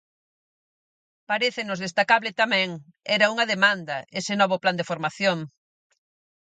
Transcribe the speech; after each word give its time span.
Parécenos 1.31 1.81
destacable 1.85 2.31
tamén, 2.41 2.69
era 3.15 3.31
unha 3.33 3.49
demanda, 3.53 3.97
ese 4.19 4.33
novo 4.41 4.55
plan 4.63 4.75
de 4.79 4.87
formación. 4.91 5.37